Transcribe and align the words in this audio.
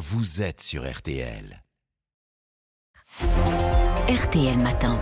vous 0.00 0.40
êtes 0.40 0.62
sur 0.62 0.90
RTL. 0.90 1.62
RTL 4.08 4.56
Matin. 4.56 4.96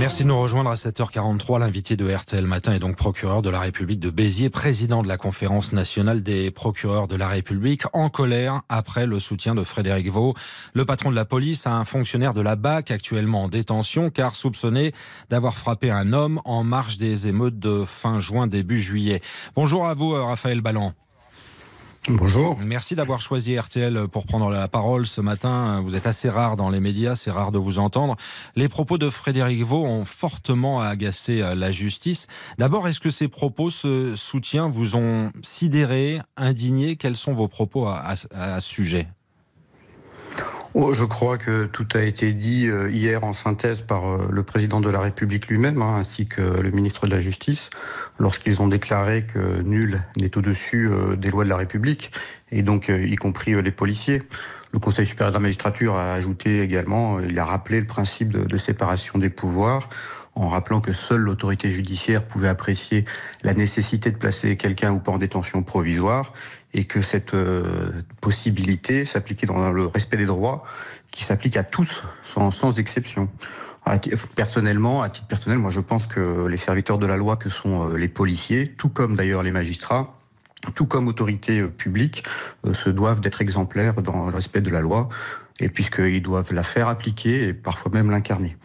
Merci 0.00 0.24
de 0.24 0.28
nous 0.28 0.40
rejoindre 0.40 0.70
à 0.70 0.74
7h43. 0.74 1.60
L'invité 1.60 1.96
de 1.96 2.12
RTL 2.12 2.44
Matin 2.44 2.72
est 2.72 2.80
donc 2.80 2.96
procureur 2.96 3.42
de 3.42 3.48
la 3.48 3.60
République 3.60 4.00
de 4.00 4.10
Béziers, 4.10 4.50
président 4.50 5.04
de 5.04 5.08
la 5.08 5.18
conférence 5.18 5.72
nationale 5.72 6.24
des 6.24 6.50
procureurs 6.50 7.06
de 7.06 7.14
la 7.14 7.28
République, 7.28 7.82
en 7.92 8.08
colère 8.08 8.62
après 8.68 9.06
le 9.06 9.20
soutien 9.20 9.54
de 9.54 9.62
Frédéric 9.62 10.08
Vaux, 10.08 10.34
le 10.74 10.84
patron 10.84 11.10
de 11.10 11.16
la 11.16 11.24
police, 11.24 11.68
à 11.68 11.76
un 11.76 11.84
fonctionnaire 11.84 12.34
de 12.34 12.40
la 12.40 12.56
BAC 12.56 12.90
actuellement 12.90 13.44
en 13.44 13.48
détention 13.48 14.10
car 14.10 14.34
soupçonné 14.34 14.92
d'avoir 15.30 15.54
frappé 15.54 15.92
un 15.92 16.12
homme 16.12 16.40
en 16.44 16.64
marge 16.64 16.98
des 16.98 17.28
émeutes 17.28 17.60
de 17.60 17.84
fin 17.84 18.18
juin, 18.18 18.48
début 18.48 18.80
juillet. 18.80 19.20
Bonjour 19.54 19.86
à 19.86 19.94
vous, 19.94 20.10
Raphaël 20.10 20.60
Ballan. 20.60 20.92
Bonjour. 22.08 22.56
Merci 22.64 22.94
d'avoir 22.94 23.20
choisi 23.20 23.58
RTL 23.58 24.06
pour 24.08 24.26
prendre 24.26 24.48
la 24.48 24.68
parole 24.68 25.06
ce 25.06 25.20
matin. 25.20 25.80
Vous 25.84 25.96
êtes 25.96 26.06
assez 26.06 26.28
rare 26.28 26.56
dans 26.56 26.70
les 26.70 26.78
médias, 26.78 27.16
c'est 27.16 27.30
rare 27.30 27.50
de 27.50 27.58
vous 27.58 27.78
entendre. 27.78 28.16
Les 28.54 28.68
propos 28.68 28.96
de 28.96 29.10
Frédéric 29.10 29.62
Vaux 29.62 29.84
ont 29.84 30.04
fortement 30.04 30.80
agacé 30.80 31.38
la 31.38 31.72
justice. 31.72 32.28
D'abord, 32.58 32.86
est-ce 32.86 33.00
que 33.00 33.10
ces 33.10 33.28
propos, 33.28 33.70
ce 33.70 34.14
soutien, 34.14 34.68
vous 34.68 34.94
ont 34.94 35.32
sidéré, 35.42 36.20
indigné? 36.36 36.96
Quels 36.96 37.16
sont 37.16 37.34
vos 37.34 37.48
propos 37.48 37.86
à, 37.86 38.14
à 38.30 38.60
ce 38.60 38.68
sujet? 38.68 39.08
Oh, 40.78 40.92
je 40.92 41.06
crois 41.06 41.38
que 41.38 41.64
tout 41.64 41.88
a 41.94 42.02
été 42.02 42.34
dit 42.34 42.66
euh, 42.68 42.90
hier 42.90 43.24
en 43.24 43.32
synthèse 43.32 43.80
par 43.80 44.06
euh, 44.06 44.28
le 44.30 44.42
président 44.42 44.78
de 44.82 44.90
la 44.90 45.00
République 45.00 45.48
lui-même, 45.48 45.80
hein, 45.80 45.96
ainsi 45.96 46.26
que 46.26 46.42
le 46.42 46.70
ministre 46.70 47.06
de 47.06 47.12
la 47.12 47.18
Justice, 47.18 47.70
lorsqu'ils 48.18 48.60
ont 48.60 48.68
déclaré 48.68 49.24
que 49.24 49.62
nul 49.62 50.02
n'est 50.18 50.36
au-dessus 50.36 50.90
euh, 50.90 51.16
des 51.16 51.30
lois 51.30 51.44
de 51.44 51.48
la 51.48 51.56
République, 51.56 52.10
et 52.52 52.60
donc 52.60 52.90
y 52.90 53.14
compris 53.16 53.60
les 53.62 53.70
policiers. 53.70 54.22
Le 54.72 54.78
Conseil 54.78 55.06
supérieur 55.06 55.32
de 55.32 55.36
la 55.36 55.40
magistrature 55.40 55.96
a 55.96 56.12
ajouté 56.12 56.60
également, 56.60 57.20
il 57.20 57.38
a 57.38 57.46
rappelé 57.46 57.80
le 57.80 57.86
principe 57.86 58.28
de, 58.28 58.44
de 58.44 58.56
séparation 58.58 59.18
des 59.18 59.30
pouvoirs 59.30 59.88
en 60.36 60.48
rappelant 60.48 60.80
que 60.80 60.92
seule 60.92 61.22
l'autorité 61.22 61.70
judiciaire 61.70 62.22
pouvait 62.22 62.48
apprécier 62.48 63.06
la 63.42 63.54
nécessité 63.54 64.10
de 64.10 64.16
placer 64.16 64.56
quelqu'un 64.56 64.92
ou 64.92 64.98
pas 64.98 65.12
en 65.12 65.18
détention 65.18 65.62
provisoire 65.62 66.32
et 66.74 66.84
que 66.84 67.00
cette 67.00 67.34
euh, 67.34 67.90
possibilité 68.20 69.06
s'appliquait 69.06 69.46
dans 69.46 69.72
le 69.72 69.86
respect 69.86 70.18
des 70.18 70.26
droits 70.26 70.64
qui 71.10 71.24
s'applique 71.24 71.56
à 71.56 71.64
tous 71.64 72.02
sans, 72.24 72.78
exception. 72.78 73.28
Personnellement, 74.34 75.02
à 75.02 75.08
titre 75.08 75.26
personnel, 75.26 75.58
moi 75.58 75.70
je 75.70 75.80
pense 75.80 76.06
que 76.06 76.46
les 76.46 76.56
serviteurs 76.58 76.98
de 76.98 77.06
la 77.06 77.16
loi 77.16 77.36
que 77.36 77.48
sont 77.48 77.88
euh, 77.88 77.96
les 77.96 78.08
policiers, 78.08 78.74
tout 78.76 78.90
comme 78.90 79.16
d'ailleurs 79.16 79.42
les 79.42 79.52
magistrats, 79.52 80.18
tout 80.74 80.86
comme 80.86 81.08
autorités 81.08 81.60
euh, 81.60 81.68
publiques, 81.68 82.24
se 82.72 82.90
doivent 82.90 83.20
d'être 83.20 83.40
exemplaires 83.40 84.02
dans 84.02 84.28
le 84.28 84.34
respect 84.34 84.60
de 84.60 84.70
la 84.70 84.80
loi 84.80 85.08
et 85.60 85.68
puisqu'ils 85.68 86.22
doivent 86.22 86.52
la 86.52 86.62
faire 86.62 86.88
appliquer 86.88 87.48
et 87.48 87.52
parfois 87.54 87.90
même 87.92 88.10
l'incarner. 88.10 88.56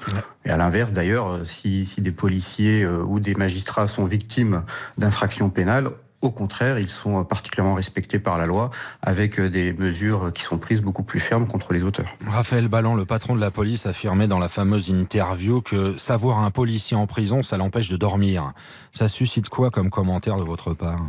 Et 0.46 0.50
à 0.50 0.58
l'inverse, 0.58 0.94
d'ailleurs, 0.94 1.46
si, 1.46 1.86
si, 1.86 2.02
des 2.02 2.12
policiers 2.12 2.86
ou 2.86 3.20
des 3.20 3.36
magistrats 3.36 3.88
sont 3.88 4.06
victimes 4.06 4.64
d'infractions 4.98 5.50
pénales, 5.50 5.92
au 6.22 6.30
contraire, 6.30 6.78
ils 6.80 6.90
sont 6.90 7.24
particulièrement 7.24 7.74
respectés 7.74 8.20
par 8.20 8.38
la 8.38 8.46
loi 8.46 8.70
avec 9.02 9.40
euh, 9.40 9.50
des 9.50 9.74
mesures 9.74 10.32
qui 10.34 10.44
sont 10.44 10.58
prises 10.58 10.82
beaucoup 10.82 11.04
plus 11.04 11.20
fermes 11.20 11.48
contre 11.48 11.74
les 11.74 11.84
auteurs. 11.84 12.16
Raphaël 12.28 12.68
Ballan, 12.68 12.96
le 12.96 13.06
patron 13.06 13.36
de 13.36 13.42
la 13.42 13.52
police, 13.52 13.86
affirmait 13.86 14.28
dans 14.28 14.40
la 14.40 14.50
fameuse 14.50 14.90
interview 14.90 15.62
que 15.62 15.98
savoir 15.98 16.40
un 16.40 16.52
policier 16.52 16.96
en 16.96 17.08
prison, 17.08 17.44
ça 17.44 17.58
l'empêche 17.58 17.90
de 17.90 17.98
dormir. 17.98 18.54
Ça 18.92 19.08
suscite 19.08 19.50
quoi 19.50 19.72
comme 19.72 19.90
commentaire 19.90 20.38
de 20.38 20.44
votre 20.44 20.74
part? 20.74 21.02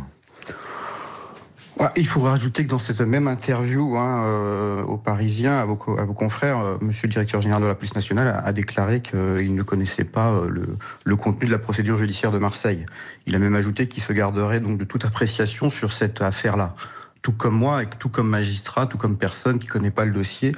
Il 1.95 2.07
faut 2.07 2.21
rajouter 2.21 2.63
que 2.63 2.69
dans 2.69 2.79
cette 2.79 3.01
même 3.01 3.27
interview 3.27 3.97
hein, 3.97 4.23
euh, 4.25 4.83
aux 4.83 4.97
Parisiens, 4.97 5.59
à 5.59 5.65
vos, 5.65 5.75
confrères, 5.75 6.59
euh, 6.59 6.77
Monsieur 6.81 7.07
le 7.07 7.13
directeur 7.13 7.41
général 7.41 7.63
de 7.63 7.67
la 7.67 7.75
police 7.75 7.95
nationale 7.95 8.41
a, 8.43 8.53
déclaré 8.53 9.01
qu'il 9.01 9.55
ne 9.55 9.63
connaissait 9.63 10.03
pas 10.03 10.31
euh, 10.31 10.49
le, 10.49 10.77
le, 11.03 11.15
contenu 11.15 11.47
de 11.47 11.51
la 11.51 11.59
procédure 11.59 11.97
judiciaire 11.97 12.31
de 12.31 12.37
Marseille. 12.37 12.85
Il 13.25 13.35
a 13.35 13.39
même 13.39 13.55
ajouté 13.55 13.87
qu'il 13.87 14.03
se 14.03 14.13
garderait 14.13 14.59
donc 14.59 14.77
de 14.77 14.83
toute 14.83 15.05
appréciation 15.05 15.69
sur 15.69 15.93
cette 15.93 16.21
affaire-là 16.21 16.75
tout 17.23 17.31
comme 17.31 17.55
moi, 17.55 17.85
tout 17.85 18.09
comme 18.09 18.29
magistrat, 18.29 18.85
tout 18.85 18.97
comme 18.97 19.17
personne 19.17 19.57
qui 19.57 19.67
connaît 19.67 19.91
pas 19.91 20.05
le 20.05 20.11
dossier, 20.11 20.51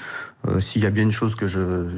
euh, 0.48 0.59
s'il 0.59 0.84
y 0.84 0.86
a 0.88 0.90
bien 0.90 1.03
une 1.03 1.12
chose 1.12 1.36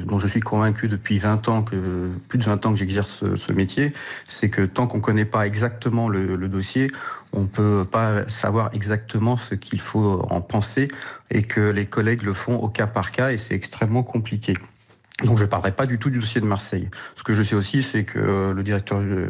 dont 0.04 0.18
je 0.18 0.28
suis 0.28 0.40
convaincu 0.40 0.88
depuis 0.88 1.18
20 1.18 1.48
ans, 1.48 1.62
plus 1.62 2.38
de 2.38 2.44
20 2.44 2.66
ans 2.66 2.72
que 2.72 2.78
j'exerce 2.78 3.24
ce, 3.34 3.52
métier, 3.52 3.92
c'est 4.28 4.50
que 4.50 4.62
tant 4.62 4.86
qu'on 4.86 5.00
connaît 5.00 5.24
pas 5.24 5.46
exactement 5.46 6.08
le, 6.08 6.36
dossier, 6.48 6.90
on 7.32 7.46
peut 7.46 7.86
pas 7.90 8.28
savoir 8.28 8.70
exactement 8.74 9.38
ce 9.38 9.54
qu'il 9.54 9.80
faut 9.80 10.26
en 10.30 10.42
penser 10.42 10.88
et 11.30 11.42
que 11.42 11.60
les 11.60 11.86
collègues 11.86 12.22
le 12.22 12.34
font 12.34 12.56
au 12.56 12.68
cas 12.68 12.86
par 12.86 13.10
cas 13.10 13.32
et 13.32 13.38
c'est 13.38 13.54
extrêmement 13.54 14.02
compliqué. 14.02 14.52
Donc 15.24 15.36
je 15.36 15.42
ne 15.42 15.48
parlerai 15.48 15.72
pas 15.72 15.86
du 15.86 15.98
tout 15.98 16.10
du 16.10 16.20
dossier 16.20 16.40
de 16.40 16.46
Marseille. 16.46 16.88
Ce 17.16 17.24
que 17.24 17.34
je 17.34 17.42
sais 17.42 17.56
aussi, 17.56 17.82
c'est 17.82 18.04
que 18.04 18.20
euh, 18.20 18.54
le 18.54 18.62
directeur 18.62 19.00
euh, 19.00 19.28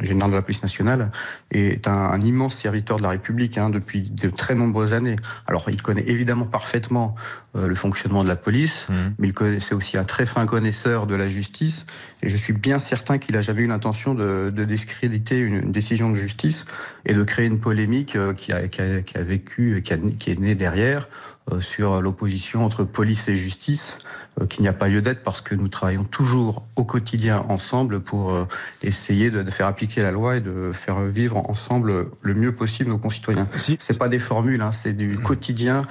général 0.00 0.30
de 0.30 0.36
la 0.36 0.40
police 0.40 0.62
nationale 0.62 1.10
est 1.50 1.86
un, 1.86 1.92
un 1.92 2.20
immense 2.22 2.56
serviteur 2.56 2.96
de 2.96 3.02
la 3.02 3.10
République 3.10 3.58
hein, 3.58 3.68
depuis 3.68 4.02
de 4.02 4.30
très 4.30 4.54
nombreuses 4.54 4.94
années. 4.94 5.16
Alors 5.46 5.66
il 5.68 5.82
connaît 5.82 6.08
évidemment 6.08 6.46
parfaitement 6.46 7.16
euh, 7.56 7.68
le 7.68 7.74
fonctionnement 7.74 8.22
de 8.22 8.28
la 8.28 8.36
police, 8.36 8.86
mmh. 8.88 8.94
mais 9.18 9.28
il 9.28 9.34
connaissait 9.34 9.74
aussi 9.74 9.96
un 9.96 10.04
très 10.04 10.26
fin 10.26 10.46
connaisseur 10.46 11.06
de 11.06 11.14
la 11.14 11.28
justice. 11.28 11.86
Et 12.22 12.28
je 12.28 12.36
suis 12.36 12.52
bien 12.52 12.78
certain 12.78 13.18
qu'il 13.18 13.34
n'a 13.34 13.40
jamais 13.40 13.62
eu 13.62 13.66
l'intention 13.66 14.14
de, 14.14 14.50
de, 14.50 14.64
discréditer 14.64 15.38
une, 15.38 15.56
une, 15.56 15.72
décision 15.72 16.10
de 16.10 16.16
justice 16.16 16.64
et 17.04 17.14
de 17.14 17.22
créer 17.24 17.46
une 17.46 17.60
polémique 17.60 18.16
euh, 18.16 18.34
qui, 18.34 18.52
a, 18.52 18.68
qui, 18.68 18.80
a, 18.80 19.02
qui 19.02 19.16
a 19.16 19.22
vécu, 19.22 19.82
qui, 19.82 19.92
a, 19.92 19.96
qui 19.96 20.30
est 20.30 20.38
née 20.38 20.54
derrière 20.54 21.08
sur 21.60 22.02
l'opposition 22.02 22.64
entre 22.64 22.84
police 22.84 23.28
et 23.28 23.36
justice 23.36 23.96
euh, 24.40 24.46
qu'il 24.46 24.60
n'y 24.62 24.68
a 24.68 24.74
pas 24.74 24.88
lieu 24.88 25.00
d'être 25.00 25.22
parce 25.22 25.40
que 25.40 25.54
nous 25.54 25.68
travaillons 25.68 26.04
toujours 26.04 26.66
au 26.76 26.84
quotidien 26.84 27.46
ensemble 27.48 28.00
pour 28.00 28.34
euh, 28.34 28.46
essayer 28.82 29.30
de, 29.30 29.42
faire 29.50 29.66
appliquer 29.66 30.02
la 30.02 30.10
loi 30.10 30.36
et 30.36 30.40
de 30.42 30.72
faire 30.74 31.00
vivre 31.00 31.38
ensemble 31.48 32.08
le 32.20 32.34
mieux 32.34 32.54
possible 32.54 32.90
nos 32.90 32.98
concitoyens. 32.98 33.48
Si. 33.56 33.78
C'est 33.80 33.96
pas 33.96 34.08
des 34.08 34.18
formules, 34.18 34.60
hein, 34.60 34.72
c'est 34.72 34.92
du 34.92 35.18
quotidien. 35.18 35.82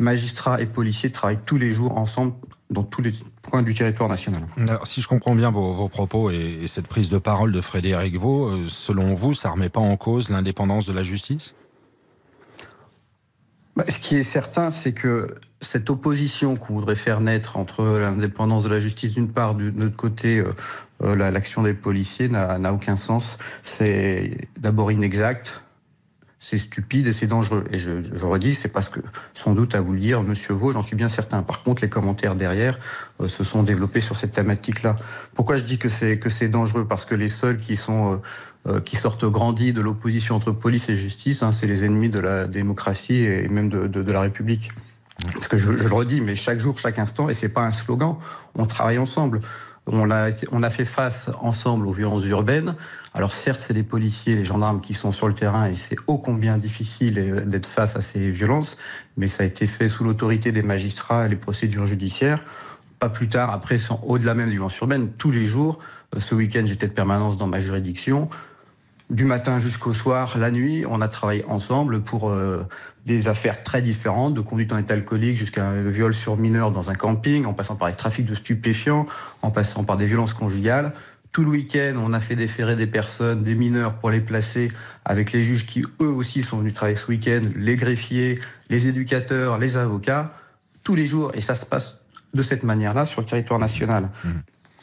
Magistrats 0.00 0.60
et 0.60 0.66
policiers 0.66 1.10
travaillent 1.12 1.38
tous 1.46 1.56
les 1.56 1.70
jours 1.70 1.96
ensemble 1.96 2.32
dans 2.68 2.82
tous 2.82 3.00
les 3.00 3.12
points 3.42 3.62
du 3.62 3.74
territoire 3.74 4.08
national. 4.08 4.42
Alors, 4.68 4.88
si 4.88 5.00
je 5.00 5.06
comprends 5.06 5.36
bien 5.36 5.52
vos, 5.52 5.74
vos 5.74 5.88
propos 5.88 6.32
et, 6.32 6.58
et, 6.62 6.66
cette 6.66 6.88
prise 6.88 7.10
de 7.10 7.18
parole 7.18 7.52
de 7.52 7.60
Frédéric 7.60 8.16
Vaux, 8.16 8.46
euh, 8.46 8.64
selon 8.66 9.14
vous, 9.14 9.34
ça 9.34 9.50
ne 9.50 9.52
remet 9.54 9.68
pas 9.68 9.80
en 9.80 9.96
cause 9.96 10.30
l'indépendance 10.30 10.84
de 10.84 10.92
la 10.92 11.04
justice? 11.04 11.54
Bah, 13.76 13.84
Ce 13.88 13.98
qui 13.98 14.16
est 14.16 14.24
certain, 14.24 14.70
c'est 14.70 14.92
que 14.92 15.34
cette 15.60 15.88
opposition 15.90 16.56
qu'on 16.56 16.74
voudrait 16.74 16.96
faire 16.96 17.20
naître 17.20 17.56
entre 17.56 17.84
l'indépendance 17.84 18.64
de 18.64 18.68
la 18.68 18.78
justice 18.78 19.12
d'une 19.12 19.30
part, 19.30 19.54
de 19.54 19.70
notre 19.70 19.96
côté, 19.96 20.38
euh, 20.38 20.54
euh 21.02 21.14
l'action 21.30 21.62
des 21.62 21.74
policiers 21.74 22.28
n'a 22.28 22.72
aucun 22.72 22.96
sens. 22.96 23.38
C'est 23.62 24.48
d'abord 24.58 24.92
inexact, 24.92 25.64
c'est 26.44 26.58
stupide 26.58 27.06
et 27.06 27.14
c'est 27.14 27.26
dangereux. 27.26 27.64
Et 27.70 27.78
je, 27.78 28.02
je 28.02 28.24
redis, 28.26 28.54
c'est 28.54 28.68
parce 28.68 28.90
que 28.90 29.00
sans 29.32 29.54
doute 29.54 29.74
à 29.74 29.80
vous 29.80 29.94
le 29.94 29.98
dire, 29.98 30.22
Monsieur 30.22 30.52
Vaux, 30.52 30.72
j'en 30.72 30.82
suis 30.82 30.94
bien 30.94 31.08
certain. 31.08 31.42
Par 31.42 31.62
contre, 31.62 31.80
les 31.80 31.88
commentaires 31.88 32.34
derrière 32.34 32.78
euh, 33.22 33.28
se 33.28 33.44
sont 33.44 33.62
développés 33.62 34.02
sur 34.02 34.18
cette 34.18 34.32
thématique-là. 34.32 34.96
Pourquoi 35.34 35.56
je 35.56 35.64
dis 35.64 35.78
que 35.78 35.88
c'est 35.88 36.18
que 36.18 36.28
c'est 36.28 36.48
dangereux? 36.48 36.86
Parce 36.86 37.06
que 37.06 37.14
les 37.14 37.30
seuls 37.30 37.58
qui 37.58 37.76
sont 37.76 38.12
euh, 38.12 38.16
qui 38.84 38.96
sortent 38.96 39.26
grandis 39.26 39.72
de 39.72 39.80
l'opposition 39.82 40.36
entre 40.36 40.50
police 40.50 40.88
et 40.88 40.96
justice, 40.96 41.42
hein, 41.42 41.52
c'est 41.52 41.66
les 41.66 41.84
ennemis 41.84 42.08
de 42.08 42.20
la 42.20 42.46
démocratie 42.46 43.22
et 43.24 43.46
même 43.48 43.68
de, 43.68 44.12
la 44.12 44.20
République. 44.20 44.70
Parce 45.32 45.48
que 45.48 45.56
je, 45.58 45.70
le 45.70 45.94
redis, 45.94 46.20
mais 46.20 46.34
chaque 46.34 46.58
jour, 46.58 46.78
chaque 46.78 46.98
instant, 46.98 47.28
et 47.28 47.34
c'est 47.34 47.48
pas 47.48 47.62
un 47.62 47.72
slogan, 47.72 48.16
on 48.54 48.66
travaille 48.66 48.98
ensemble. 48.98 49.40
On 49.86 50.10
a, 50.10 50.70
fait 50.70 50.86
face 50.86 51.30
ensemble 51.42 51.86
aux 51.86 51.92
violences 51.92 52.24
urbaines. 52.24 52.74
Alors 53.12 53.34
certes, 53.34 53.60
c'est 53.60 53.74
les 53.74 53.82
policiers, 53.82 54.34
les 54.34 54.44
gendarmes 54.44 54.80
qui 54.80 54.94
sont 54.94 55.12
sur 55.12 55.28
le 55.28 55.34
terrain 55.34 55.66
et 55.66 55.76
c'est 55.76 55.96
ô 56.06 56.16
combien 56.16 56.56
difficile 56.56 57.44
d'être 57.46 57.66
face 57.66 57.94
à 57.94 58.00
ces 58.00 58.30
violences, 58.30 58.78
mais 59.18 59.28
ça 59.28 59.42
a 59.42 59.46
été 59.46 59.66
fait 59.66 59.88
sous 59.88 60.02
l'autorité 60.02 60.52
des 60.52 60.62
magistrats 60.62 61.26
et 61.26 61.28
les 61.28 61.36
procédures 61.36 61.86
judiciaires. 61.86 62.42
Pas 62.98 63.10
plus 63.10 63.28
tard, 63.28 63.50
après, 63.50 63.76
au-delà 64.06 64.32
même 64.32 64.46
des 64.46 64.52
violences 64.52 64.78
urbaines, 64.78 65.10
tous 65.18 65.30
les 65.30 65.44
jours, 65.44 65.80
ce 66.16 66.34
week-end, 66.34 66.62
j'étais 66.64 66.88
de 66.88 66.92
permanence 66.92 67.36
dans 67.36 67.46
ma 67.46 67.60
juridiction 67.60 68.30
du 69.14 69.24
matin 69.24 69.60
jusqu'au 69.60 69.94
soir, 69.94 70.36
la 70.38 70.50
nuit, 70.50 70.84
on 70.88 71.00
a 71.00 71.06
travaillé 71.06 71.44
ensemble 71.46 72.00
pour 72.00 72.30
euh, 72.30 72.66
des 73.06 73.28
affaires 73.28 73.62
très 73.62 73.80
différentes, 73.80 74.34
de 74.34 74.40
conduite 74.40 74.72
en 74.72 74.78
état 74.78 74.94
alcoolique 74.94 75.36
jusqu'à 75.36 75.64
un 75.64 75.88
viol 75.88 76.12
sur 76.12 76.36
mineur 76.36 76.72
dans 76.72 76.90
un 76.90 76.94
camping, 76.94 77.44
en 77.44 77.52
passant 77.52 77.76
par 77.76 77.86
les 77.86 77.94
trafics 77.94 78.26
de 78.26 78.34
stupéfiants, 78.34 79.06
en 79.42 79.52
passant 79.52 79.84
par 79.84 79.96
des 79.96 80.06
violences 80.06 80.32
conjugales. 80.32 80.92
Tout 81.30 81.44
le 81.44 81.50
week-end, 81.50 81.94
on 81.98 82.12
a 82.12 82.18
fait 82.18 82.34
déférer 82.34 82.74
des 82.74 82.88
personnes, 82.88 83.42
des 83.42 83.54
mineurs, 83.54 83.94
pour 83.94 84.10
les 84.10 84.20
placer 84.20 84.72
avec 85.04 85.30
les 85.30 85.44
juges 85.44 85.64
qui, 85.64 85.84
eux 86.00 86.08
aussi, 86.08 86.42
sont 86.42 86.58
venus 86.58 86.74
travailler 86.74 86.96
ce 86.96 87.06
week-end, 87.06 87.42
les 87.54 87.76
greffiers, 87.76 88.40
les 88.68 88.88
éducateurs, 88.88 89.60
les 89.60 89.76
avocats, 89.76 90.34
tous 90.82 90.96
les 90.96 91.06
jours. 91.06 91.30
Et 91.34 91.40
ça 91.40 91.54
se 91.54 91.64
passe 91.64 91.98
de 92.34 92.42
cette 92.42 92.64
manière-là 92.64 93.06
sur 93.06 93.20
le 93.20 93.28
territoire 93.28 93.60
national. 93.60 94.10
Mmh. 94.24 94.30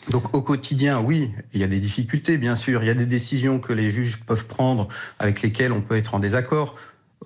Donc 0.10 0.34
au 0.34 0.42
quotidien, 0.42 1.00
oui, 1.00 1.32
il 1.54 1.62
y 1.62 1.64
a 1.64 1.68
des 1.68 1.80
difficultés, 1.80 2.38
bien 2.38 2.56
sûr. 2.56 2.84
Il 2.84 2.88
y 2.88 2.90
a 2.90 2.96
des 2.96 3.06
décisions 3.06 3.60
que 3.60 3.72
les 3.72 3.92
juges 3.92 4.20
peuvent 4.26 4.46
prendre 4.46 4.88
avec 5.20 5.42
lesquelles 5.42 5.72
on 5.72 5.82
peut 5.82 5.96
être 5.96 6.16
en 6.16 6.20
désaccord. 6.20 6.76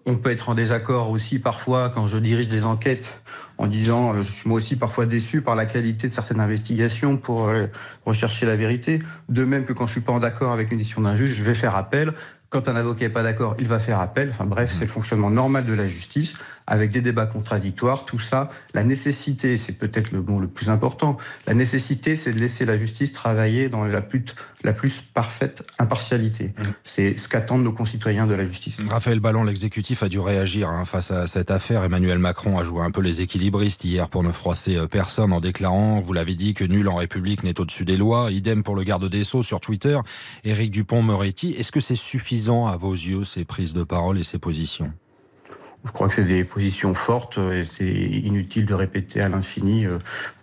on 0.06 0.18
peut 0.18 0.32
être 0.32 0.50
en 0.50 0.56
désaccord 0.56 1.10
aussi 1.10 1.40
parfois 1.40 1.90
quand 1.90 2.08
je 2.08 2.18
dirige 2.18 2.50
des 2.50 2.66
enquêtes 2.66 3.22
en 3.58 3.68
disant 3.68 4.14
euh, 4.14 4.22
je 4.22 4.32
suis 4.32 4.50
moi 4.50 4.58
aussi 4.58 4.76
parfois 4.76 5.06
déçu 5.06 5.42
par 5.42 5.56
la 5.56 5.66
qualité 5.66 6.10
de 6.10 6.14
certaines 6.14 6.42
investigations 6.42 7.18
pour 7.18 7.48
euh, 7.48 7.68
rechercher 8.06 8.46
la 8.46 8.56
vérité. 8.56 9.00
De 9.30 9.46
même 9.46 9.66
que 9.66 9.74
quand 9.74 9.88
je 9.88 9.94
suis 9.94 10.02
pas 10.02 10.14
en 10.14 10.22
accord 10.22 10.52
avec 10.52 10.72
une 10.72 10.78
décision 10.78 11.02
d'un 11.02 11.16
juge, 11.16 11.34
je 11.34 11.44
vais 11.44 11.56
faire 11.56 11.76
appel. 11.76 12.14
Quand 12.50 12.68
un 12.68 12.76
avocat 12.76 13.06
n'est 13.06 13.14
pas 13.14 13.24
d'accord, 13.24 13.56
il 13.58 13.68
va 13.68 13.80
faire 13.80 14.00
appel. 14.00 14.30
Enfin 14.30 14.46
bref, 14.46 14.74
c'est 14.74 14.86
le 14.86 14.92
fonctionnement 14.92 15.30
normal 15.30 15.66
de 15.66 15.74
la 15.74 15.88
justice 15.88 16.34
avec 16.68 16.92
des 16.92 17.02
débats 17.02 17.26
contradictoires. 17.26 18.06
Tout 18.06 18.20
ça, 18.20 18.50
la 18.74 18.84
nécessité, 18.84 19.58
c'est 19.58 19.74
peut-être 19.74 20.12
le 20.12 20.22
mot 20.22 20.40
le 20.40 20.48
plus 20.48 20.70
important. 20.70 21.18
La 21.48 21.54
nécessité, 21.54 22.16
c'est 22.16 22.32
de 22.32 22.40
laisser 22.40 22.66
la 22.66 22.78
justice 22.78 23.14
travailler 23.14 23.70
dans 23.70 23.86
la 23.86 24.02
plus, 24.02 24.26
la 24.64 24.74
plus 24.74 25.02
parfaite 25.02 25.64
impartialité. 25.80 26.48
Mmh. 26.48 26.64
C'est 26.84 27.18
ce 27.18 27.28
qu'attendent 27.28 27.64
nos 27.64 27.72
concitoyens 27.72 28.28
de 28.28 28.36
la 28.36 28.46
justice. 28.46 28.78
Raphaël 28.90 29.20
Ballon, 29.20 29.44
l'exécutif 29.44 30.04
a 30.04 30.10
dû 30.10 30.20
réagir 30.20 30.70
hein, 30.70 30.86
face 30.86 31.12
à 31.12 31.28
cette 31.28 31.52
affaire. 31.52 31.84
Emmanuel 31.84 32.20
Macron 32.20 32.58
a 32.58 32.64
joué 32.64 32.82
un 32.82 32.92
peu 32.92 33.02
les 33.02 33.22
équilibristes 33.22 33.84
hier 33.84 34.10
pour 34.10 34.24
ne 34.24 34.32
froisser 34.32 34.76
euh, 34.76 34.88
personne 34.88 35.34
en 35.34 35.42
déclarant, 35.42 36.00
vous 36.00 36.14
l'avez 36.14 36.36
dit, 36.36 36.54
que 36.54 36.64
nul 36.64 36.88
en 36.88 36.96
République 36.96 37.44
n'est 37.44 37.60
au-dessus 37.60 37.86
des 37.86 37.98
lois. 37.98 38.32
Idem 38.32 38.64
pour 38.64 38.76
le 38.76 38.84
garde 38.84 39.08
des 39.10 39.24
Sceaux 39.24 39.44
sur 39.44 39.60
Twitter, 39.60 39.98
Éric 40.44 40.72
Dupont-Moretti. 40.72 41.52
Est-ce 41.52 41.72
que 41.72 41.80
c'est 41.80 41.96
suffisant 41.96 42.68
à 42.68 42.78
vos 42.78 42.94
yeux, 42.94 43.24
ces 43.24 43.46
prises 43.46 43.74
de 43.74 43.84
parole 43.84 44.18
et 44.18 44.24
ces 44.24 44.40
positions? 44.40 44.92
Je 45.86 45.92
crois 45.92 46.08
que 46.08 46.16
c'est 46.16 46.24
des 46.24 46.44
positions 46.44 46.94
fortes 46.96 47.38
et 47.38 47.64
c'est 47.64 47.86
inutile 47.86 48.66
de 48.66 48.74
répéter 48.74 49.22
à 49.22 49.30
l'infini 49.30 49.86
euh, 49.86 50.00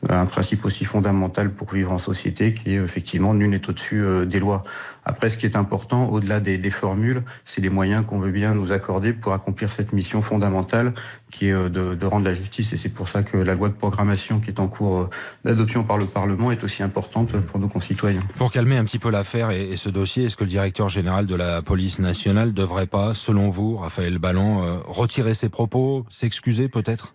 un 0.08 0.26
principe 0.26 0.64
aussi 0.64 0.84
fondamental 0.84 1.50
pour 1.50 1.72
vivre 1.72 1.92
en 1.92 1.98
société 1.98 2.54
qui 2.54 2.74
est 2.74 2.82
effectivement 2.82 3.34
nul 3.34 3.50
n'est 3.50 3.68
au-dessus 3.68 4.02
euh, 4.02 4.24
des 4.24 4.38
lois. 4.38 4.64
Après, 5.04 5.30
ce 5.30 5.36
qui 5.36 5.46
est 5.46 5.56
important, 5.56 6.08
au-delà 6.08 6.40
des, 6.40 6.70
formules, 6.70 7.22
c'est 7.44 7.60
les 7.60 7.70
moyens 7.70 8.06
qu'on 8.06 8.20
veut 8.20 8.30
bien 8.30 8.54
nous 8.54 8.72
accorder 8.72 9.12
pour 9.12 9.32
accomplir 9.32 9.70
cette 9.70 9.92
mission 9.92 10.22
fondamentale 10.22 10.94
qui 11.30 11.48
est 11.48 11.52
euh, 11.52 11.68
de, 11.68 12.06
rendre 12.06 12.24
la 12.24 12.34
justice. 12.34 12.72
Et 12.72 12.76
c'est 12.76 12.88
pour 12.88 13.08
ça 13.08 13.22
que 13.22 13.36
la 13.36 13.54
loi 13.54 13.68
de 13.68 13.74
programmation 13.74 14.38
qui 14.38 14.50
est 14.50 14.60
en 14.60 14.68
cours 14.68 15.10
d'adoption 15.44 15.82
par 15.82 15.98
le 15.98 16.06
Parlement 16.06 16.52
est 16.52 16.62
aussi 16.62 16.82
importante 16.82 17.36
pour 17.40 17.58
nos 17.58 17.68
concitoyens. 17.68 18.22
Pour 18.36 18.52
calmer 18.52 18.76
un 18.76 18.84
petit 18.84 18.98
peu 18.98 19.10
l'affaire 19.10 19.50
et, 19.50 19.70
et, 19.70 19.76
ce 19.76 19.88
dossier, 19.88 20.24
est-ce 20.24 20.36
que 20.36 20.44
le 20.44 20.50
directeur 20.50 20.88
général 20.88 21.26
de 21.26 21.34
la 21.34 21.62
police 21.62 21.98
nationale 21.98 22.52
devrait 22.52 22.86
pas, 22.86 23.14
selon 23.14 23.50
vous, 23.50 23.76
Raphaël 23.76 24.18
Ballon, 24.18 24.62
euh, 24.62 24.78
retirer 24.86 25.34
ses 25.34 25.48
propos, 25.48 26.06
s'excuser 26.10 26.68
peut-être? 26.68 27.14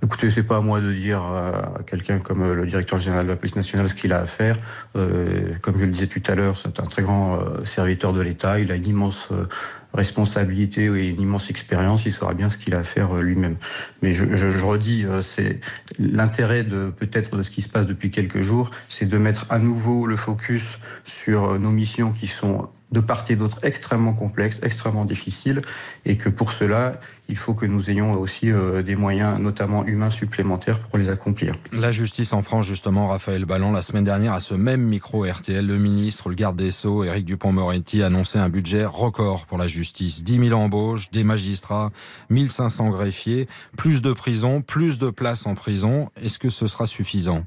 Écoutez, 0.00 0.30
c'est 0.30 0.44
pas 0.44 0.58
à 0.58 0.60
moi 0.60 0.80
de 0.80 0.92
dire 0.92 1.20
à 1.22 1.80
quelqu'un 1.84 2.20
comme 2.20 2.42
euh, 2.42 2.54
le 2.54 2.66
directeur 2.66 3.00
général 3.00 3.26
de 3.26 3.32
la 3.32 3.36
police 3.36 3.56
nationale 3.56 3.88
ce 3.88 3.94
qu'il 3.94 4.12
a 4.12 4.20
à 4.20 4.26
faire. 4.26 4.56
Euh, 4.94 5.50
comme 5.60 5.76
je 5.76 5.84
le 5.84 5.90
disais 5.90 6.06
tout 6.06 6.22
à 6.28 6.36
l'heure, 6.36 6.56
c'est 6.56 6.78
un 6.78 6.84
très 6.84 7.02
grand 7.02 7.40
euh, 7.40 7.64
serviteur 7.64 8.12
de 8.12 8.20
l'État. 8.20 8.60
Il 8.60 8.70
a 8.70 8.76
une 8.76 8.86
immense 8.86 9.30
euh, 9.32 9.48
responsabilité 9.94 10.84
et 10.84 11.08
une 11.08 11.20
immense 11.20 11.50
expérience. 11.50 12.06
Il 12.06 12.12
saura 12.12 12.34
bien 12.34 12.48
ce 12.48 12.58
qu'il 12.58 12.76
a 12.76 12.78
à 12.78 12.82
faire 12.84 13.12
lui-même. 13.16 13.56
Mais 14.00 14.12
je, 14.12 14.36
je, 14.36 14.46
je 14.46 14.64
redis, 14.64 15.04
c'est 15.20 15.58
l'intérêt 15.98 16.62
de 16.62 16.90
peut-être 16.90 17.36
de 17.36 17.42
ce 17.42 17.50
qui 17.50 17.62
se 17.62 17.68
passe 17.68 17.86
depuis 17.86 18.12
quelques 18.12 18.42
jours, 18.42 18.70
c'est 18.88 19.06
de 19.06 19.18
mettre 19.18 19.46
à 19.50 19.58
nouveau 19.58 20.06
le 20.06 20.16
focus 20.16 20.78
sur 21.06 21.58
nos 21.58 21.70
missions 21.70 22.12
qui 22.12 22.28
sont 22.28 22.68
de 22.92 23.00
part 23.00 23.24
et 23.28 23.36
d'autre 23.36 23.58
extrêmement 23.62 24.14
complexes, 24.14 24.58
extrêmement 24.62 25.04
difficiles, 25.04 25.60
et 26.04 26.16
que 26.16 26.28
pour 26.28 26.52
cela, 26.52 27.00
il 27.28 27.36
faut 27.36 27.52
que 27.52 27.66
nous 27.66 27.90
ayons 27.90 28.18
aussi 28.18 28.50
euh, 28.50 28.82
des 28.82 28.96
moyens, 28.96 29.38
notamment 29.38 29.84
humains, 29.84 30.10
supplémentaires 30.10 30.78
pour 30.78 30.98
les 30.98 31.08
accomplir. 31.10 31.52
La 31.72 31.92
justice 31.92 32.32
en 32.32 32.40
France, 32.40 32.66
justement, 32.66 33.08
Raphaël 33.08 33.44
Ballon, 33.44 33.72
la 33.72 33.82
semaine 33.82 34.04
dernière, 34.04 34.32
à 34.32 34.40
ce 34.40 34.54
même 34.54 34.82
micro 34.82 35.24
RTL, 35.24 35.66
le 35.66 35.78
ministre, 35.78 36.30
le 36.30 36.34
garde 36.34 36.56
des 36.56 36.70
Sceaux, 36.70 37.04
Éric 37.04 37.26
Dupont-Moretti, 37.26 38.02
annonçait 38.02 38.38
un 38.38 38.48
budget 38.48 38.86
record 38.86 39.44
pour 39.44 39.58
la 39.58 39.68
justice. 39.68 40.22
10 40.22 40.48
000 40.48 40.58
embauches, 40.58 41.10
des 41.10 41.24
magistrats, 41.24 41.90
1500 42.30 42.90
greffiers, 42.90 43.46
plus 43.76 44.00
de 44.00 44.12
prisons, 44.12 44.62
plus 44.62 44.98
de 44.98 45.10
places 45.10 45.46
en 45.46 45.54
prison. 45.54 46.10
Est-ce 46.22 46.38
que 46.38 46.48
ce 46.48 46.66
sera 46.66 46.86
suffisant? 46.86 47.44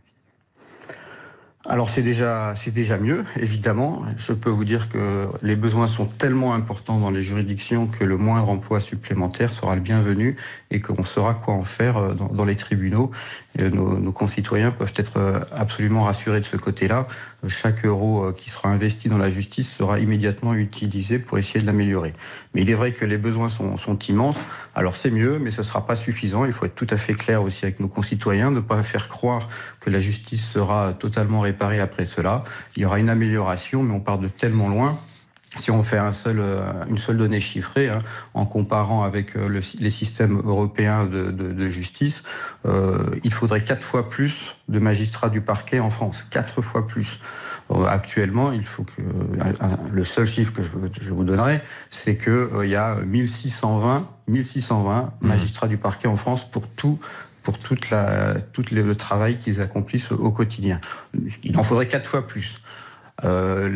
Alors 1.68 1.90
c'est 1.90 2.02
déjà 2.02 2.56
déjà 2.74 2.98
mieux 2.98 3.24
évidemment. 3.40 4.02
Je 4.18 4.34
peux 4.34 4.50
vous 4.50 4.66
dire 4.66 4.90
que 4.90 5.28
les 5.44 5.56
besoins 5.56 5.88
sont 5.88 6.06
tellement 6.06 6.56
importants 6.56 7.00
dans 7.00 7.12
les 7.12 7.22
juridictions 7.22 7.86
que 7.86 8.04
le 8.04 8.18
moindre 8.18 8.50
emploi 8.50 8.80
supplémentaire 8.80 9.52
sera 9.52 9.75
le 9.75 9.81
bienvenu 9.81 10.38
et 10.72 10.81
qu'on 10.81 11.04
saura 11.04 11.36
quoi 11.36 11.54
en 11.54 11.63
faire 11.63 11.98
euh, 11.98 12.13
dans 12.13 12.46
les 12.46 12.56
tribunaux. 12.56 13.12
Nos, 13.59 14.12
concitoyens 14.12 14.71
peuvent 14.71 14.94
être 14.95 15.18
euh, 15.18 15.39
absolument 15.51 16.03
rassurés 16.03 16.39
de 16.39 16.45
ce 16.45 16.56
côté-là. 16.57 17.07
Chaque 17.48 17.86
euro 17.86 18.25
euh, 18.25 18.31
qui 18.33 18.50
sera 18.50 18.69
investi 18.69 19.09
dans 19.09 19.18
la 19.18 19.30
justice 19.30 19.69
sera 19.69 20.00
immédiatement 20.00 20.53
utilisé 20.53 21.19
pour 21.19 21.38
essayer 21.38 21.59
de 21.59 21.65
l'améliorer. 21.65 22.13
Mais 22.53 22.62
il 22.62 22.69
est 22.69 22.75
vrai 22.75 22.94
que 22.94 23.03
les 23.03 23.18
besoins 23.18 23.50
sont, 23.50 23.77
sont 23.77 24.00
immenses. 24.00 24.39
Alors 24.74 24.95
c'est 24.95 25.12
mieux, 25.12 25.38
mais 25.38 25.51
ce 25.51 25.62
ne 25.62 25.65
sera 25.65 25.86
pas 25.86 25.95
suffisant. 25.95 26.45
Il 26.45 26.53
faut 26.53 26.65
être 26.65 26.75
tout 26.75 26.88
à 26.89 26.98
fait 26.98 27.13
clair 27.13 27.44
aussi 27.44 27.65
avec 27.65 27.80
nos 27.80 27.89
concitoyens, 27.89 28.51
ne 28.51 28.62
pas 28.62 28.81
faire 28.83 29.09
croire 29.09 29.50
que 29.80 29.89
la 29.89 30.00
justice 30.00 30.45
sera 30.45 30.94
totalement 30.94 31.42
réparée 31.42 31.80
après 31.80 32.06
cela. 32.06 32.44
Il 32.77 32.83
y 32.83 32.86
aura 32.86 33.00
une 33.00 33.09
amélioration, 33.09 33.83
mais 33.83 33.94
on 33.94 34.00
part 34.00 34.18
de 34.18 34.30
tellement 34.30 34.69
loin 34.69 34.97
si 35.57 35.69
on 35.69 35.83
fait 35.83 35.98
un 35.98 36.13
seul, 36.13 36.39
euh, 36.39 36.62
une 36.88 36.98
seule 36.98 37.18
donnée 37.18 37.42
chiffrée, 37.42 37.89
hein, 37.89 38.00
en 38.33 38.45
comparant 38.45 39.03
avec 39.03 39.36
euh, 39.36 39.48
le, 39.48 39.59
les 39.80 39.89
systèmes 39.89 40.42
européens 40.45 41.06
de, 41.06 41.31
de, 41.31 41.51
de 41.51 41.69
justice, 41.69 42.24
euh, 42.65 43.03
il 43.24 43.33
faudrait 43.33 43.63
quatre 43.63 43.83
fois 43.83 44.09
plus 44.09 44.56
de 44.69 44.80
magistrats 44.80 45.30
du 45.30 45.42
parquet 45.42 45.80
en 45.80 45.89
France, 45.89 46.25
quatre 46.30 46.62
fois 46.62 46.88
plus. 46.88 47.19
Euh, 47.71 47.86
actuellement, 47.86 48.51
il 48.51 48.65
faut 48.65 48.83
que 48.83 49.01
le 49.92 50.03
seul 50.03 50.25
chiffre 50.25 50.53
que 50.53 50.63
je, 50.63 50.69
je 51.01 51.09
vous 51.09 51.24
donnerai, 51.24 51.62
c'est 51.89 52.15
que 52.15 52.50
euh, 52.54 52.65
il 52.65 52.71
y 52.71 52.75
a 52.75 52.95
1620, 52.95 54.07
1620 54.27 55.13
mmh. 55.21 55.27
magistrats 55.27 55.68
du 55.68 55.77
parquet 55.77 56.07
en 56.07 56.18
France 56.18 56.50
pour 56.50 56.68
tout 56.68 57.00
pour 57.44 57.57
toute 57.57 57.89
la, 57.89 58.36
tout 58.36 58.63
le 58.71 58.95
travail 58.95 59.39
qu'ils 59.39 59.62
accomplissent 59.62 60.12
au 60.12 60.30
quotidien. 60.30 60.80
Il 61.42 61.57
en 61.57 61.63
faudrait 61.63 61.88
quatre 61.88 62.07
fois 62.07 62.27
plus. 62.27 62.62
Euh, 63.23 63.69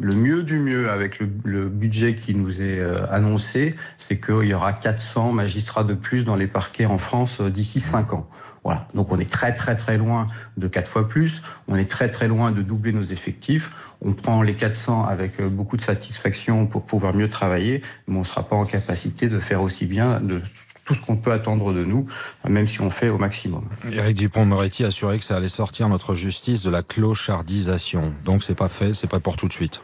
le, 0.00 0.14
mieux 0.14 0.42
du 0.42 0.58
mieux 0.58 0.90
avec 0.90 1.20
le, 1.44 1.68
budget 1.68 2.16
qui 2.16 2.34
nous 2.34 2.60
est 2.60 2.78
euh, 2.78 2.96
annoncé, 3.10 3.74
c'est 3.96 4.20
qu'il 4.20 4.44
y 4.44 4.54
aura 4.54 4.72
400 4.72 5.32
magistrats 5.32 5.84
de 5.84 5.94
plus 5.94 6.24
dans 6.24 6.36
les 6.36 6.46
parquets 6.46 6.86
en 6.86 6.98
France 6.98 7.38
euh, 7.40 7.50
d'ici 7.50 7.80
5 7.80 8.12
ans. 8.12 8.28
Voilà. 8.64 8.86
Donc 8.94 9.10
on 9.12 9.18
est 9.18 9.30
très 9.30 9.54
très 9.54 9.76
très 9.76 9.96
loin 9.96 10.26
de 10.56 10.68
4 10.68 10.90
fois 10.90 11.08
plus, 11.08 11.42
on 11.68 11.76
est 11.76 11.90
très 11.90 12.10
très 12.10 12.28
loin 12.28 12.50
de 12.50 12.60
doubler 12.60 12.92
nos 12.92 13.04
effectifs. 13.04 13.70
On 14.02 14.12
prend 14.12 14.42
les 14.42 14.54
400 14.54 15.06
avec 15.06 15.40
beaucoup 15.40 15.76
de 15.76 15.82
satisfaction 15.82 16.66
pour 16.66 16.84
pouvoir 16.84 17.14
mieux 17.14 17.30
travailler, 17.30 17.82
mais 18.06 18.16
on 18.16 18.20
ne 18.20 18.26
sera 18.26 18.46
pas 18.46 18.56
en 18.56 18.66
capacité 18.66 19.28
de 19.28 19.38
faire 19.38 19.62
aussi 19.62 19.86
bien 19.86 20.20
de 20.20 20.42
tout 20.88 20.94
ce 20.94 21.04
qu'on 21.04 21.16
peut 21.16 21.32
attendre 21.32 21.74
de 21.74 21.84
nous, 21.84 22.06
même 22.48 22.66
si 22.66 22.80
on 22.80 22.90
fait 22.90 23.10
au 23.10 23.18
maximum. 23.18 23.62
Éric 23.92 24.16
Dupont-Moretti 24.16 24.84
a 24.84 24.86
assuré 24.86 25.18
que 25.18 25.24
ça 25.24 25.36
allait 25.36 25.48
sortir 25.48 25.86
notre 25.90 26.14
justice 26.14 26.62
de 26.62 26.70
la 26.70 26.82
clochardisation. 26.82 28.14
Donc 28.24 28.42
c'est 28.42 28.54
pas 28.54 28.70
fait, 28.70 28.94
c'est 28.94 29.10
pas 29.10 29.20
pour 29.20 29.36
tout 29.36 29.48
de 29.48 29.52
suite. 29.52 29.82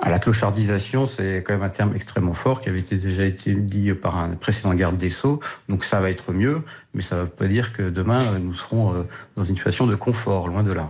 À 0.00 0.08
la 0.08 0.18
clochardisation, 0.18 1.06
c'est 1.06 1.44
quand 1.46 1.52
même 1.52 1.62
un 1.62 1.68
terme 1.68 1.94
extrêmement 1.94 2.32
fort 2.32 2.62
qui 2.62 2.70
avait 2.70 2.78
été 2.78 2.96
déjà 2.96 3.26
été 3.26 3.52
dit 3.52 3.92
par 3.92 4.16
un 4.16 4.30
précédent 4.30 4.72
garde 4.72 4.96
des 4.96 5.10
Sceaux. 5.10 5.40
Donc 5.68 5.84
ça 5.84 6.00
va 6.00 6.08
être 6.08 6.32
mieux, 6.32 6.62
mais 6.94 7.02
ça 7.02 7.16
ne 7.16 7.20
veut 7.22 7.26
pas 7.26 7.46
dire 7.46 7.74
que 7.74 7.90
demain 7.90 8.22
nous 8.38 8.54
serons 8.54 8.94
euh, 8.94 9.02
dans 9.36 9.44
une 9.44 9.56
situation 9.56 9.86
de 9.86 9.94
confort, 9.94 10.48
loin 10.48 10.62
de 10.62 10.72
là. 10.72 10.88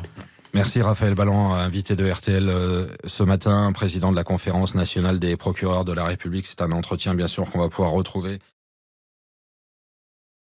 Merci 0.54 0.80
Raphaël 0.80 1.16
Ballon, 1.16 1.54
invité 1.54 1.96
de 1.96 2.08
RTL 2.08 2.48
euh, 2.48 2.86
ce 3.04 3.24
matin, 3.24 3.72
président 3.72 4.12
de 4.12 4.16
la 4.16 4.24
conférence 4.24 4.76
nationale 4.76 5.18
des 5.18 5.36
procureurs 5.36 5.84
de 5.84 5.92
la 5.92 6.04
République. 6.04 6.46
C'est 6.46 6.62
un 6.62 6.70
entretien 6.70 7.14
bien 7.14 7.26
sûr 7.26 7.50
qu'on 7.50 7.58
va 7.58 7.68
pouvoir 7.68 7.90
retrouver. 7.90 8.38